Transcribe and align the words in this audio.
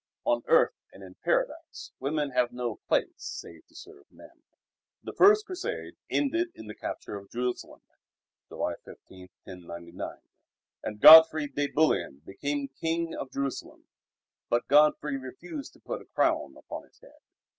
On 0.25 0.41
earth 0.47 0.73
and 0.91 1.03
in 1.03 1.13
Paradise 1.13 1.91
women 1.99 2.31
have 2.31 2.51
no 2.51 2.77
place 2.87 3.11
save 3.17 3.67
to 3.67 3.75
serve 3.75 4.07
men. 4.11 4.41
The 5.03 5.13
first 5.13 5.45
Crusade 5.45 5.93
ended 6.09 6.47
in 6.55 6.65
the 6.65 6.73
capture 6.73 7.17
of 7.17 7.29
Jerusalem 7.29 7.83
(July 8.47 8.73
15, 8.83 9.29
1099), 9.45 10.17
and 10.81 10.99
Godfrey 11.01 11.49
de 11.49 11.67
Bouillon 11.67 12.23
became 12.25 12.69
King 12.69 13.13
of 13.13 13.29
Jerusalem. 13.31 13.85
But 14.49 14.67
Godfrey 14.67 15.17
refused 15.17 15.71
to 15.73 15.79
put 15.79 16.01
a 16.01 16.05
crown 16.05 16.55
upon 16.57 16.85
his 16.85 16.97
head. 16.99 17.21